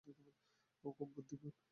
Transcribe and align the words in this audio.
ও 0.83 0.87
খুব 0.97 1.09
বুদ্ধিমান। 1.15 1.53